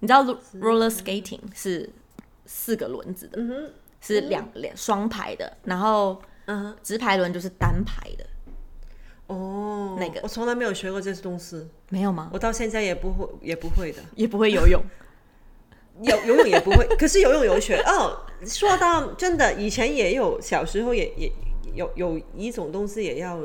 [0.00, 0.22] 你知道
[0.60, 1.88] roller skating 是
[2.44, 6.20] 四个轮子的，嗯、是两两双排的，然后
[6.82, 8.26] 直排轮就是单排的。
[9.28, 12.30] 哦，那个我从来没有学过这些东西，没有吗？
[12.32, 14.82] 我到现在也不会，也不会的，也不会游泳，
[16.02, 16.86] 游游泳也不会。
[16.98, 18.24] 可是游泳有学哦。
[18.46, 21.30] 说到真的，以前也有，小时候也也
[21.74, 23.38] 有有一种东西也要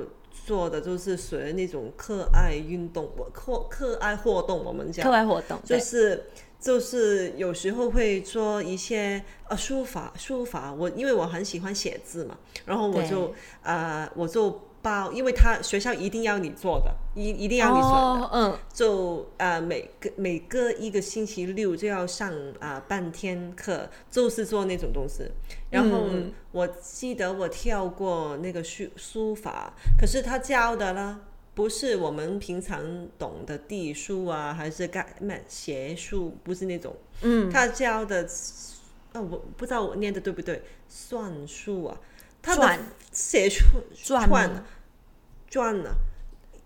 [0.46, 6.28] 做的，就是学那种课外运动，我课课外活动，我们讲课外活动，就是
[6.62, 10.74] 就是有时候会做一些呃书法书法。
[10.74, 14.62] 我因为我很喜欢写字嘛，然后我就呃我就。
[14.84, 25.24] 包，因为他学校一定要你做的，一一定要你做的，oh, 嗯，就呃每个每个一个星期六就要上啊、呃、半天课，就是做那种东西。
[25.70, 26.04] 然后
[26.52, 31.22] 我记得我跳过那个书书法，可是他教的呢，
[31.56, 38.28] 不是我们平常懂的地书啊，还是干什么写书，不是那种，嗯，他教的
[39.14, 41.98] 啊，我不知道我念的对不对，算术啊。
[42.44, 42.78] 他
[43.12, 43.66] 写出
[44.04, 44.66] 转了，
[45.50, 45.96] 转了，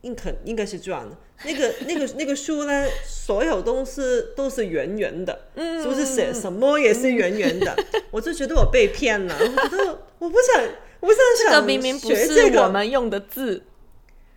[0.01, 1.17] 应肯应该是转了。
[1.43, 4.01] 那个 那个那个书呢，所有东西
[4.35, 7.75] 都是圆圆的，嗯，是不是写什么也是圆圆的？
[7.93, 10.63] 嗯、 我就觉得我被骗了，我觉得我不想，
[10.99, 13.61] 我不想想明明不是我们用的字。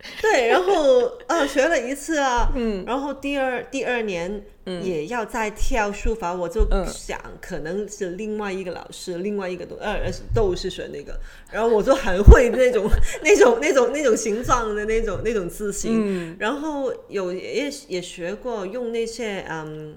[0.19, 4.43] 对，然后呃，学了一次啊，嗯，然后第二第二年
[4.81, 11.19] 也要再跳书法，嗯、我就想可能是另外一个老师，嗯、另外一个都呃都是学那个，
[11.51, 12.89] 然后我就很会那种
[13.21, 19.95] 那种那种那种形状的那种那种字形，嗯、然后有也也学过用那些嗯，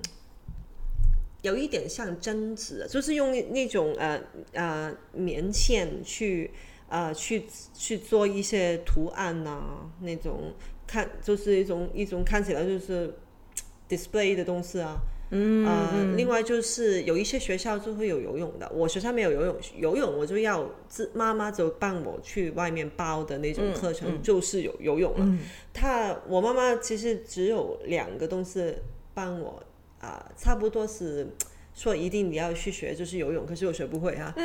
[1.41, 4.21] 有一点像针子，就是用那那种呃
[4.53, 6.51] 呃棉线去。
[6.95, 7.43] 啊、呃，去
[7.77, 10.53] 去做一些图案呐、啊，那种
[10.87, 13.13] 看就是一种一种看起来就是
[13.89, 25.39] display 的东西啊，嗯，呃，另外就是有一些学校就会有游泳的，我学校没有游泳，游泳我就要自妈妈就帮我去外面报的那种课程，嗯嗯、就是有游泳了。
[25.73, 28.73] 他、嗯、我妈妈其实只有两个东西
[29.13, 29.61] 帮我
[29.99, 31.27] 啊、呃，差不多是
[31.75, 34.33] 说一定你要去学，就是游泳，可是我学不会哈。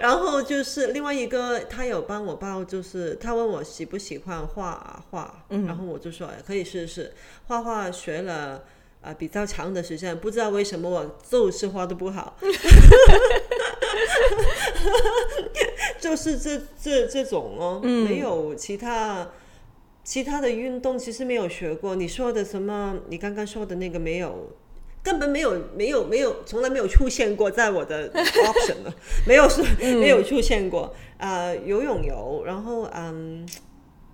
[0.00, 7.12] 嗯然后就是另外一个，他有帮我报，就是他问我喜不喜欢画画，嗯、然后我就说可以试试。
[7.46, 8.64] 画画学了
[9.02, 12.34] 啊、呃、比较长的时间，不知道为什么我就是画的不好，
[16.00, 19.28] 就是这这这种哦，嗯、没有其他
[20.02, 21.94] 其他的运动，其实没有学过。
[21.94, 23.00] 你说的什么？
[23.08, 24.56] 你刚刚说的那个没有。
[25.02, 28.94] 根本没有没有没有从来没有出现过在我的 option 了，
[29.26, 30.94] 没有是没有出现过。
[31.16, 33.46] 啊、呃，游泳游，然后嗯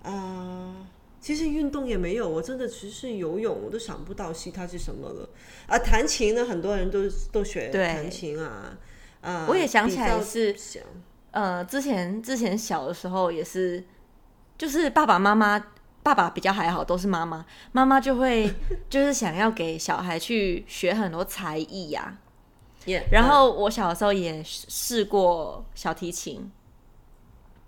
[0.03, 0.75] 啊、呃，
[1.19, 5.29] 其实运动也没有，我真的只是游泳，我都想不到其他是什么了。
[5.67, 8.77] 啊、呃，弹琴呢，很多人都都学弹琴啊。
[9.21, 10.55] 啊，呃、我也想起来是，
[11.31, 13.83] 呃，之前之前小的时候也是，
[14.57, 15.73] 就是爸爸妈妈。
[16.07, 18.49] 爸爸比较还好，都是妈妈，妈妈就会
[18.89, 22.87] 就是想要给小孩去学很多才艺呀、啊。
[22.87, 26.49] Yeah, 然后我小的时候也试过小提琴。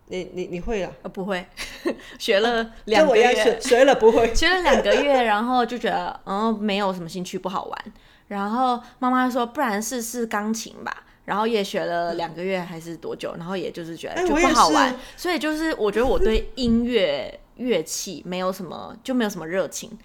[0.05, 0.89] 你你你会啊？
[1.03, 1.45] 呃，不会，
[2.17, 7.93] 学了两个月，学，学了不会， 学了两个月，然后就觉得嗯没有什么兴趣，不好玩。
[8.29, 11.03] 然后妈妈说，不然试试钢琴吧。
[11.25, 13.35] 然后也学了两个月还是多久？
[13.37, 14.95] 然后也就是觉得就不好玩。
[15.17, 17.37] 所以就是我觉得我对音乐。
[17.59, 19.95] 乐器没有什么，就没有什么热情。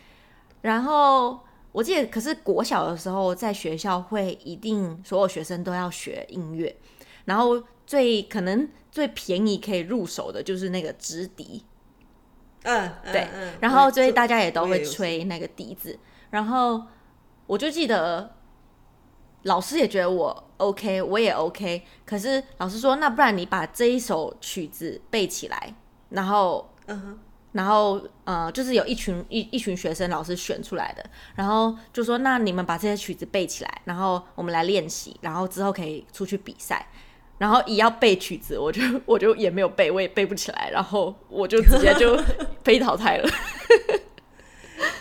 [0.60, 1.40] 然后
[1.72, 6.74] 我记得，可是国小的时候，在学校会一定所有学生都要学音乐。
[7.24, 11.64] 然后最可能最便宜可以入手的就是那个直笛。
[12.64, 13.28] 嗯，对。
[13.60, 15.98] 然后所以大家也都会吹那个笛子。
[16.30, 16.82] 然后
[17.46, 18.34] 我就记得
[19.42, 21.82] 老师也觉得我 OK，我也 OK。
[22.06, 25.74] 可是老师说，那不然你把这一首曲子背起来，
[26.08, 27.18] 然后嗯哼。
[27.54, 31.04] 然后，呃，就是有一群一一群学生，老师选出来的，
[31.36, 36.84] 然后就说：“那你们把这些曲子背起来，然后我们来练习，然后之后可以出去比赛。”
[37.38, 42.20] 然后一要背曲子，我就 我就也没有背，我也背不起来，然后我就直接就
[42.64, 43.28] 被淘汰了。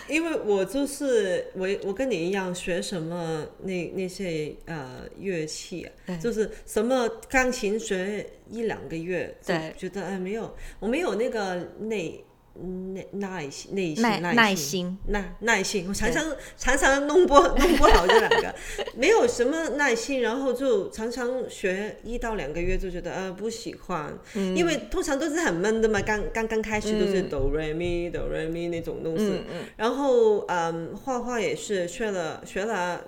[0.08, 12.24] 因为我就是我，我跟你一样学什么那那些呃乐器，啊就是什么钢琴学一两个月，对，觉得哎没有，我没有那个那。
[12.54, 14.22] 耐耐心耐心。
[14.22, 14.98] 耐心。
[15.08, 16.24] 耐耐心，我常常
[16.56, 18.54] 常常弄不 弄不好这两个，
[18.96, 33.02] 没有什么耐心，然后就常常学一到两个月就觉得呃不喜欢，嗯、因为通常都是很闷的嘛，刚刚刚开始都是哆来咪哆来咪那种东西，嗯嗯、然后嗯画画也是学了学了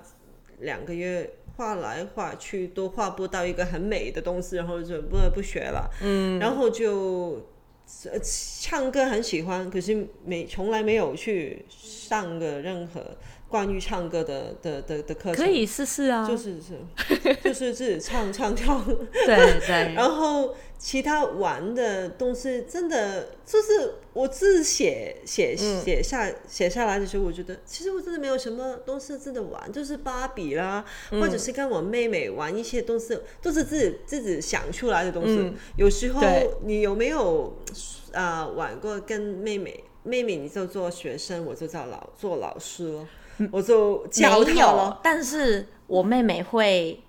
[0.58, 7.46] 两个月，画来画去都画不到一个很美的东西，然后就不不学了，嗯、然后就。
[8.60, 13.16] 唱歌很喜欢，可是没从来没有去上过任何
[13.48, 15.44] 关于唱歌的的的的课程。
[15.44, 18.82] 可以试试啊，就是是，就是自己唱唱跳。
[19.26, 19.94] 对对。
[19.96, 35.38] 然后其他玩的东西，真的就是我自己写写写下写下来的时候，我觉得其实我真的没有什么东西真的玩，就是芭比啦，嗯、或者是跟我妹妹玩一些东西，都是自己自己想出来的东西。
[35.38, 36.22] 嗯、有时候
[36.64, 37.56] 你有没有？
[38.12, 43.06] 啊、呃，玩过跟妹妹，妹妹你就做学生，我就叫老做老师了，
[43.52, 45.00] 我就教她了。
[45.02, 47.02] 但是我妹妹会，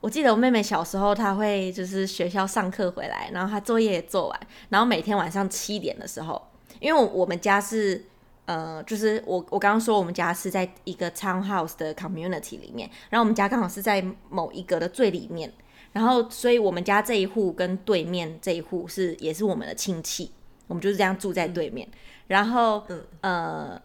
[0.00, 6.40] 我记得我妹妹小时候，她会就是学校上课回来，然后她作业也做完，然后每天晚上七点的时候，
[6.80, 8.04] 因为我我们家是
[8.46, 15.52] 呃，就是我我刚刚说我们家是在一个 townhouse 的 community 里面，然后我们家刚好是在某一格的最里面。
[15.92, 20.32] 然后，所以我们家这一户跟对面这一户是也是我们的亲戚，
[20.66, 21.86] 我们就是这样住在对面。
[21.86, 21.94] 嗯、
[22.26, 23.82] 然后，嗯、呃，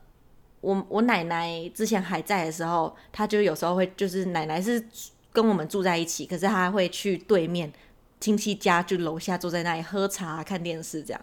[0.61, 4.83] 我我奶奶之前还在的时候，她就有时候会，就是奶奶是
[5.31, 7.71] 跟我们住在一起，可是她会去对面
[8.19, 11.21] 亲戚家，就楼下坐在那里喝茶、看电视这样。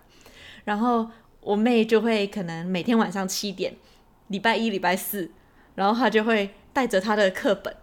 [0.65, 1.09] 然后
[1.41, 3.77] 我妹就会可能每天晚上七点，
[4.29, 5.31] 礼拜一、礼拜四，
[5.75, 7.77] 然后她就会带着她的课本，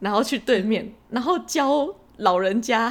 [0.00, 1.94] 然后去对面，然后教。
[2.20, 2.90] 老人家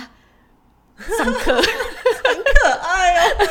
[0.97, 1.53] 上课
[2.23, 3.35] 很可爱哦，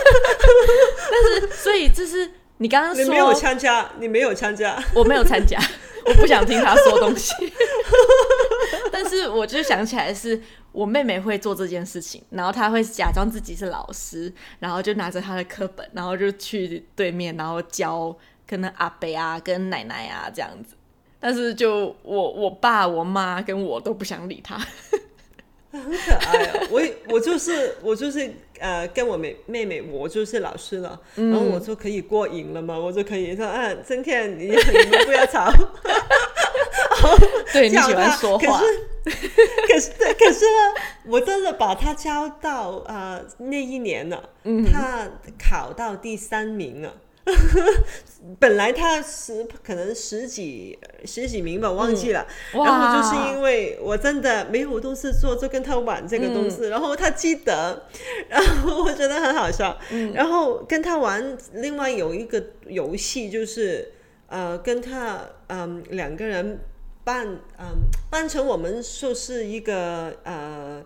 [1.11, 5.59] 但是所以这是你刚刚说，你没有参加，你没有参加，我没有参加，
[6.07, 7.33] 我不想听他说东西。
[8.91, 10.41] 但是我就想起来是
[10.73, 18.17] 我妹妹会做这件事情，然后她会假装自己是老师，然后就拿着她的课本，然后就去对面，然后教
[18.49, 20.75] 可能阿伯啊跟奶奶啊这样子，
[21.21, 24.59] 但是就我我爸我妈跟我都不想理他。
[25.73, 35.53] 很可爱哦，我我就是我就是呃，跟我妹妹妹，我就是老师了，嗯、然后我就可以过瘾了嘛，我就可以说，啊，今天你你们不要吵，
[37.53, 39.13] 对你喜欢说话，可是
[39.69, 40.75] 可是，可是呢，
[41.07, 46.93] 我真的把他教到啊、呃，那一年了，嗯、他考到第三名了。
[48.39, 52.25] 本来他十可能十几十几名吧，忘记了。
[52.55, 56.67] 嗯、然后就是因为我真的没有东西做，就跟他玩这个东西。
[56.67, 57.85] 嗯、然后他记得，
[58.29, 59.77] 然后我觉得很好笑。
[59.91, 63.93] 嗯、然后跟他玩，另外有一个游戏就是
[64.29, 66.61] 呃，跟他嗯、呃、两个人
[67.03, 67.67] 扮嗯、呃、
[68.09, 70.83] 扮成我们说是一个呃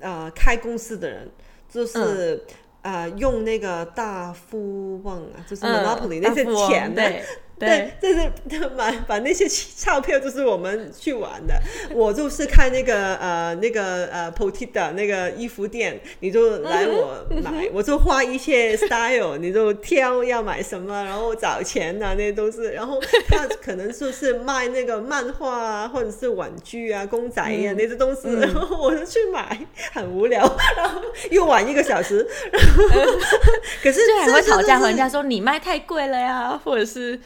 [0.00, 1.30] 呃开公司的人，
[1.68, 2.44] 就是。
[2.82, 7.02] 呃，用那个大富翁啊，就是 Monopoly、嗯、那些钱呢？
[7.58, 11.54] 对，就是买把那些钞票，就是我们去玩的。
[11.92, 22.62] 我就是开那个呃那个呃 Potita 那个衣服店，你就来我买，我就画一些 style，你就挑要买什么，然后找钱啊那些东西。
[22.68, 29.58] 然后他可能就是卖那个漫画啊，或者是玩具啊、公仔啊、嗯、那些东西， 然后我就去买，
[29.92, 30.40] 很无聊，
[30.76, 31.00] 然后
[31.30, 32.24] 又玩一个小时。
[32.52, 33.04] 然后
[33.82, 37.18] 可是就还会吵架，和人家说你卖太贵了呀，或者是。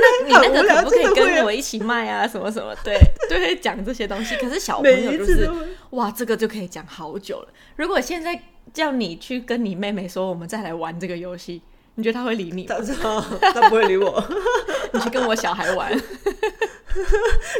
[0.00, 2.26] 那你那个可不可以跟我一起卖啊？
[2.26, 2.74] 什么什么？
[2.84, 2.98] 对，
[3.28, 4.36] 就会讲这些东西。
[4.36, 5.50] 可是小朋友就是
[5.90, 7.48] 哇，这个就可以讲好久了。
[7.76, 8.40] 如果现在
[8.72, 11.62] 叫你去跟你妹妹说，我们再来玩这个游戏，
[11.94, 13.24] 你觉得她会理你吗？
[13.40, 14.22] 他 不会理我。
[14.92, 15.92] 你去跟我小孩玩。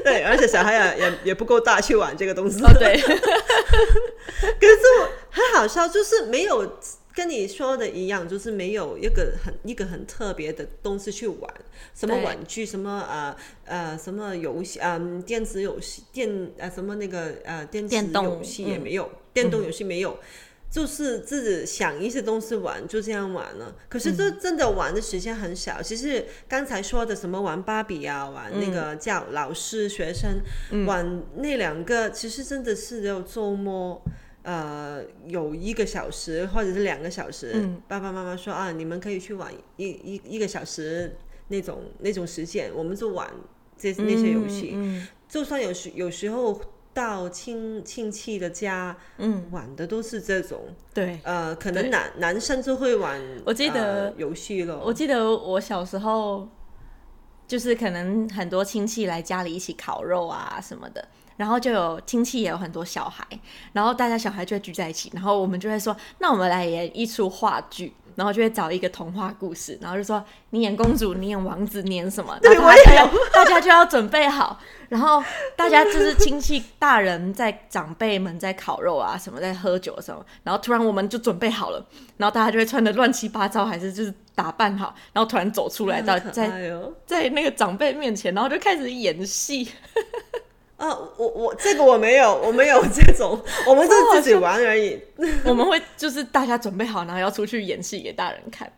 [0.02, 2.60] 对，而且小孩也也也不够大去玩这个东西。
[2.64, 3.00] 哦，对。
[3.00, 6.78] 可是我很好笑，就是没有。
[7.20, 11.54] 跟你说的一样，就是没有一个很一个很特别的东西去玩，
[11.94, 20.18] 什么玩具，什么呃呃什么游戏，嗯，电子游戏，电呃什么那个呃电子游戏也没有，电动游戏没有，嗯、
[20.70, 23.76] 就是自己想一些东西玩，就这样玩了。
[23.90, 25.74] 可是这真的玩的时间很少。
[25.80, 30.40] 嗯、其实刚才说的什么玩芭比啊，玩那个叫老师学生、
[30.70, 34.02] 嗯、玩那两个，其实真的是只有周末。
[34.42, 41.14] 呃，有一个小时或者是两个小时，嗯、爸爸妈妈说啊，你们可以去玩一一一个小时
[41.48, 43.30] 那种那种时间，我们就玩
[43.76, 44.72] 这那些游戏。
[44.74, 46.58] 嗯嗯、就算有时有时候
[46.94, 50.74] 到亲亲戚的家，嗯，玩的都是这种。
[50.94, 54.80] 对，呃，可能男男生就会玩，我记得、呃、游戏了。
[54.82, 56.48] 我记得我小时候，
[57.46, 61.06] 就是可能很多亲戚来家里一起烤肉啊什么的。
[61.40, 63.26] 然后就有亲戚也有很多小孩，
[63.72, 72.38] 然后大家小孩就会聚在一起，然后我们就会说，那我们来演一出话剧，然后就会找一个童话故事，然后就说你演公主，你演王子，你演什么？
[72.42, 74.60] 大家要大家就要准备好，
[74.90, 75.24] 然后
[75.56, 81.82] 大家就是亲戚大人在长辈们在烤肉啊什么在喝酒的时候，然后突然我们就准备好了，
[82.18, 86.70] 然后大家就会穿的乱七八糟，还是就是打扮好，然后突然走出来到在
[87.06, 89.66] 在那个长辈面前，然后就开始演戏。
[90.80, 94.98] 啊，我我这个我没有， 我没有这种， 我们就自己玩而已。
[95.44, 98.70] 我们会就是大家准备好，然后要出去演戏给大人看。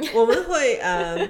[0.14, 1.28] 我们会呃。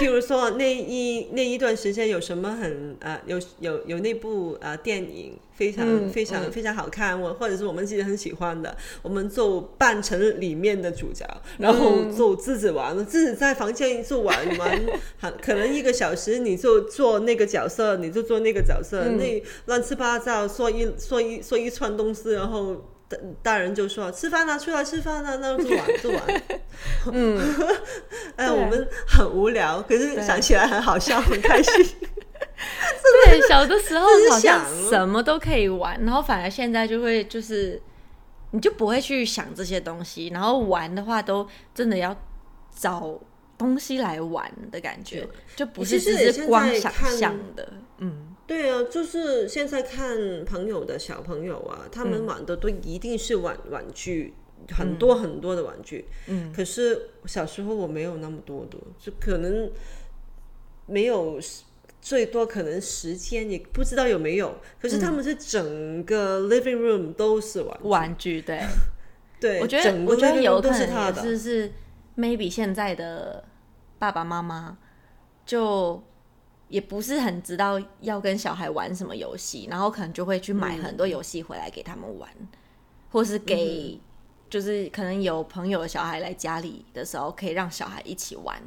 [0.00, 11.24] 譬如说那一那一段时间有什么很呃有有有那部呃电影非常、嗯、非常非常好看，我或者是我们自己很喜欢的，我们就扮成里面的主角，
[11.58, 14.82] 然后就自己玩，嗯、自己在房间就玩玩，
[15.20, 22.84] 很可能一个小时你就做那个角色，你就做那个角色，嗯、那乱七八糟说一说一说一串东西，然后。
[23.08, 26.42] 大大人就说吃饭啊，出来吃饭啊，那就玩就玩。
[27.12, 27.40] 嗯，
[28.36, 31.72] 哎，我们很无聊，可是想起来很好笑，很开心。
[33.26, 37.80] 对， 小的时候好像什么都可以玩，然后反而现在就会就是，
[38.50, 42.16] 你就不会去想这些东西，然后玩的话都真的要
[42.74, 43.18] 找
[43.56, 48.34] 东西来玩的感觉，就不是只是光想象的，嗯。
[48.46, 54.34] 对啊，就是现在看朋友的小朋友啊，他们玩的都一定是玩玩具，
[54.68, 56.06] 嗯、很多很多的玩具。
[56.28, 59.68] 嗯，可是小时候我没有那么多的，就可能
[60.86, 61.40] 没有，
[62.00, 64.56] 最多可能时间也不知道有没有。
[64.80, 68.60] 可是他们是整个 living room 都是玩具玩具，对，
[69.40, 71.72] 对，我觉得我觉得有可能也是是
[72.16, 73.42] maybe 现在的
[73.98, 74.78] 爸爸妈妈
[75.44, 76.00] 就。
[76.68, 82.48] 也不是很知道要跟小孩玩什么游戏，然后可能就会去买很多游戏回来给他们玩，嗯、
[83.10, 84.00] 或是给，
[84.50, 88.60] 就是可能有朋友的小孩来家里的时候，可以让小孩一起玩。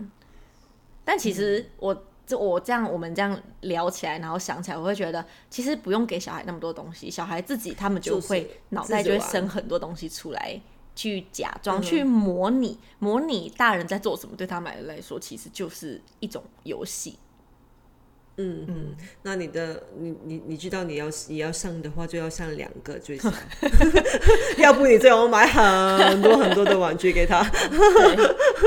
[1.04, 10.62] 但其实我就我这样，我们这样聊起来，然后想起来，我会觉得其实不用给小孩那么多东西，小孩自己他们就会脑袋就会生很多东西出来，
[10.95, 17.18] 去假装、去模拟、模拟大人在做什么，对他们来说其实就是一种游戏。
[18.42, 23.30] 嗯嗯，那你的你你你知道你要你要上的话，就要上两个最少，
[24.58, 28.16] 要不你最好买很多很多的玩具给他，对，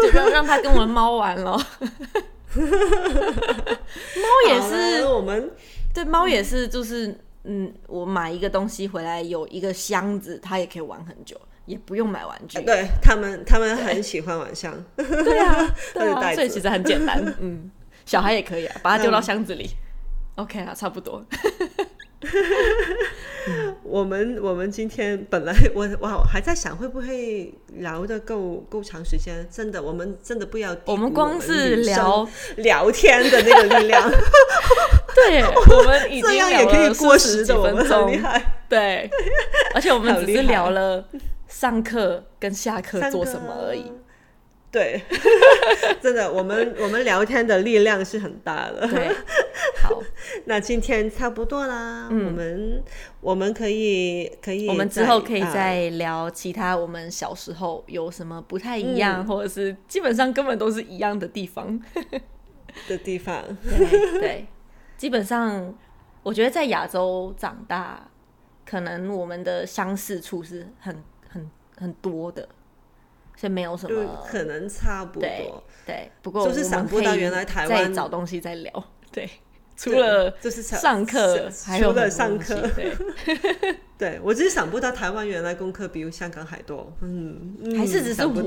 [0.03, 1.59] 就让让他跟我们猫玩咯。
[2.55, 5.51] 猫也是我们
[5.95, 12.61] 对猫也是，就是嗯，我买一个东西回来有一个箱子，它也可以玩很久，也不用买玩具。
[12.61, 14.75] 对他们，他们很喜欢玩箱。
[14.97, 17.25] 对啊，对啊，所以其实很简单。
[17.41, 17.71] 嗯。
[18.05, 19.71] 小孩也可以啊，把它丢到箱子里。
[20.37, 21.25] 嗯、OK 啊，差不多。
[23.83, 30.93] 我们我们今天本来我我还在想会不会聊的够够长时间，真的，我们真的不要我。
[30.93, 32.29] 我们光是聊
[32.59, 34.09] 聊天的那个力量，
[35.17, 35.43] 对，
[35.77, 38.17] 我们已经聊了也可以过十几分钟，
[38.69, 39.11] 对，
[39.75, 41.05] 而且我们只是聊了
[41.49, 43.91] 上课跟下课做什么而已。
[44.73, 45.03] 对，
[46.01, 48.89] 真的，我们我们聊天的力量是很大的。
[48.89, 49.09] 对，
[49.83, 50.03] 好，
[50.47, 52.83] 那今天差不多啦，嗯、我们
[53.21, 61.79] 我们可以可以，我们之后可以再聊其他我们小时候有什么不太一样，嗯、或者是基本上根本都是一样的地方。
[62.89, 63.45] 的地方。
[63.63, 64.47] 对，对，
[64.97, 65.75] 基本上
[66.23, 68.09] 我觉得在亚洲长大，
[68.65, 70.97] 可能我们的相似处是很
[71.29, 72.49] 很很多的。
[73.37, 75.21] 所以没有什么，可能差不多。
[75.21, 75.53] 对，
[75.87, 78.73] 对，不过就是想不到原来台湾再找东西在聊。
[79.11, 79.29] 对，
[79.77, 82.97] 除了就是上课，还有除了上课， 对，
[83.99, 86.93] 对我只是想不到台湾原来功课比香港还多。
[87.03, 88.33] 嗯，还是只是我。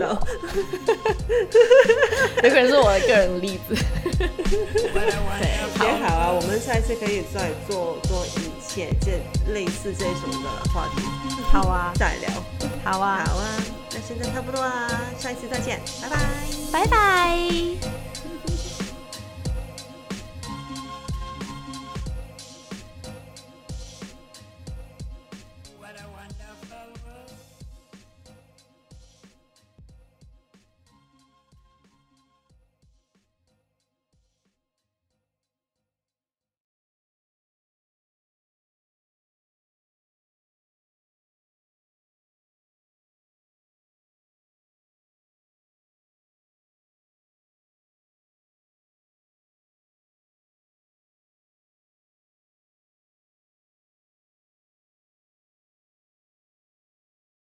[2.44, 3.76] 有可能是我的个人例子。
[4.20, 9.12] 对，也好啊，我们下一次可以再做做一切这
[9.52, 11.02] 类似这种的话题。
[11.52, 12.30] 好啊，再聊。
[12.84, 13.85] 好啊，好啊。
[14.08, 14.88] 现在差不多啊，
[15.18, 16.18] 下一次再见，拜拜，
[16.72, 18.05] 拜拜。